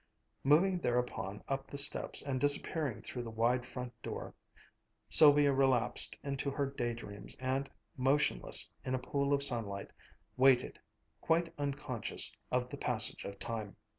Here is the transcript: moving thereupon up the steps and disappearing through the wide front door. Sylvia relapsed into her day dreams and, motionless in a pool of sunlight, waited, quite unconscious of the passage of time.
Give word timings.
moving 0.43 0.79
thereupon 0.79 1.43
up 1.47 1.67
the 1.67 1.77
steps 1.77 2.23
and 2.23 2.39
disappearing 2.41 3.03
through 3.03 3.21
the 3.21 3.29
wide 3.29 3.63
front 3.63 3.93
door. 4.01 4.33
Sylvia 5.09 5.53
relapsed 5.53 6.17
into 6.23 6.49
her 6.49 6.65
day 6.65 6.95
dreams 6.95 7.37
and, 7.39 7.69
motionless 7.95 8.71
in 8.83 8.95
a 8.95 8.97
pool 8.97 9.31
of 9.31 9.43
sunlight, 9.43 9.91
waited, 10.37 10.79
quite 11.21 11.53
unconscious 11.59 12.35
of 12.49 12.67
the 12.71 12.77
passage 12.77 13.25
of 13.25 13.37
time. 13.37 13.75